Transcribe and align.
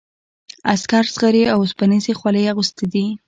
عسکرو 0.73 1.13
زغرې 1.15 1.43
او 1.51 1.57
اوسپنیزې 1.61 2.13
خولۍ 2.19 2.43
اغوستي 2.51 2.85
دي. 2.93 3.05